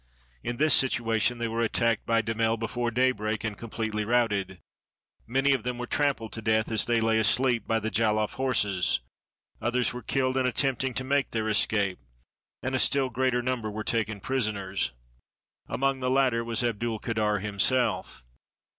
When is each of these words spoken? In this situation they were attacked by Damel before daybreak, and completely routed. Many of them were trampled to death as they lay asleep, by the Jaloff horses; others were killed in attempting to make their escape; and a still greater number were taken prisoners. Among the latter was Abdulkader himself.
In 0.43 0.57
this 0.57 0.73
situation 0.73 1.37
they 1.37 1.47
were 1.47 1.61
attacked 1.61 2.07
by 2.07 2.23
Damel 2.23 2.57
before 2.57 2.89
daybreak, 2.89 3.43
and 3.43 3.55
completely 3.55 4.03
routed. 4.03 4.57
Many 5.27 5.53
of 5.53 5.61
them 5.61 5.77
were 5.77 5.85
trampled 5.85 6.33
to 6.33 6.41
death 6.41 6.71
as 6.71 6.85
they 6.85 6.99
lay 6.99 7.19
asleep, 7.19 7.67
by 7.67 7.77
the 7.77 7.91
Jaloff 7.91 8.33
horses; 8.33 9.01
others 9.61 9.93
were 9.93 10.01
killed 10.01 10.37
in 10.37 10.47
attempting 10.47 10.95
to 10.95 11.03
make 11.03 11.29
their 11.29 11.47
escape; 11.47 11.99
and 12.63 12.73
a 12.73 12.79
still 12.79 13.09
greater 13.11 13.43
number 13.43 13.69
were 13.69 13.83
taken 13.83 14.19
prisoners. 14.19 14.91
Among 15.67 15.99
the 15.99 16.09
latter 16.09 16.43
was 16.43 16.63
Abdulkader 16.63 17.39
himself. 17.39 18.23